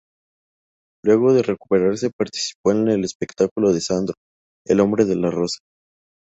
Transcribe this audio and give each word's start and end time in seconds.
Luego 1.05 1.31
de 1.31 1.43
recuperarse 1.43 2.09
participó 2.09 2.71
en 2.71 2.87
el 2.87 3.03
espectáculo 3.05 3.71
de 3.71 3.81
Sandro 3.81 4.15
"El 4.65 4.79
hombre 4.79 5.05
de 5.05 5.15
la 5.15 5.29
Rosa". 5.29 5.59